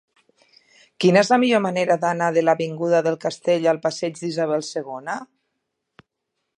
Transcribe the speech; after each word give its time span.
Quina 1.03 1.21
és 1.25 1.29
la 1.33 1.37
millor 1.43 1.61
manera 1.65 1.97
d'anar 2.05 2.29
de 2.37 2.43
l'avinguda 2.47 3.03
del 3.09 3.19
Castell 3.27 3.71
al 3.73 3.83
passeig 3.87 4.19
d'Isabel 4.23 4.67
II? 4.73 5.15